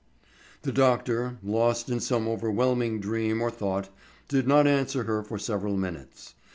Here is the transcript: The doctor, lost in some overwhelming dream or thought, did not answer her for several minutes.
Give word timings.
The 0.63 0.71
doctor, 0.71 1.37
lost 1.43 1.87
in 1.87 1.99
some 1.99 2.27
overwhelming 2.27 2.99
dream 2.99 3.39
or 3.39 3.51
thought, 3.51 3.89
did 4.27 4.47
not 4.47 4.65
answer 4.65 5.03
her 5.03 5.21
for 5.23 5.37
several 5.37 5.77
minutes. 5.77 6.33